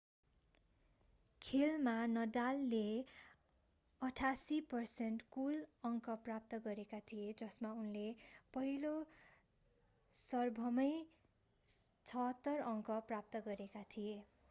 [1.41, 2.85] खेलमा नडालले
[4.01, 8.05] 88% कुल अङ्क प्राप्त गरेका थिए जसमा उनले
[8.53, 8.93] पहिलो
[10.15, 10.87] सर्भमै
[11.67, 14.17] 76% अङ्क प्राप्त गरेका थिए